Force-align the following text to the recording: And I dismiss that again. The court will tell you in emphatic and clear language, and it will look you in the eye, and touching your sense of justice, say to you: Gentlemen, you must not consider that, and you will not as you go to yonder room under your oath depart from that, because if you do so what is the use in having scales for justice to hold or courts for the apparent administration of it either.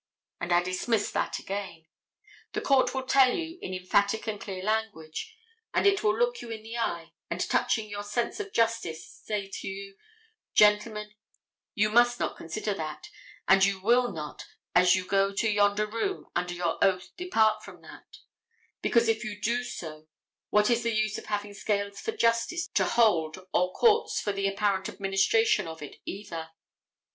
And 0.39 0.51
I 0.51 0.63
dismiss 0.63 1.11
that 1.11 1.37
again. 1.37 1.85
The 2.53 2.61
court 2.61 2.95
will 2.95 3.05
tell 3.05 3.31
you 3.35 3.59
in 3.61 3.75
emphatic 3.75 4.25
and 4.25 4.41
clear 4.41 4.63
language, 4.63 5.37
and 5.75 5.85
it 5.85 6.01
will 6.01 6.17
look 6.17 6.41
you 6.41 6.49
in 6.49 6.63
the 6.63 6.75
eye, 6.75 7.11
and 7.29 7.39
touching 7.39 7.87
your 7.87 8.01
sense 8.03 8.39
of 8.39 8.51
justice, 8.51 9.05
say 9.07 9.47
to 9.47 9.67
you: 9.67 9.97
Gentlemen, 10.55 11.13
you 11.75 11.91
must 11.91 12.19
not 12.19 12.35
consider 12.35 12.73
that, 12.73 13.11
and 13.47 13.63
you 13.63 13.79
will 13.79 14.11
not 14.11 14.47
as 14.73 14.95
you 14.95 15.05
go 15.05 15.35
to 15.35 15.47
yonder 15.47 15.85
room 15.85 16.25
under 16.35 16.55
your 16.55 16.83
oath 16.83 17.15
depart 17.15 17.61
from 17.63 17.83
that, 17.83 18.17
because 18.81 19.07
if 19.07 19.23
you 19.23 19.39
do 19.39 19.63
so 19.63 20.07
what 20.49 20.71
is 20.71 20.81
the 20.81 20.95
use 20.95 21.19
in 21.19 21.25
having 21.25 21.53
scales 21.53 21.99
for 21.99 22.11
justice 22.11 22.67
to 22.73 22.85
hold 22.85 23.37
or 23.53 23.71
courts 23.73 24.19
for 24.19 24.31
the 24.31 24.47
apparent 24.47 24.89
administration 24.89 25.67
of 25.67 25.83
it 25.83 25.97
either. 26.05 26.49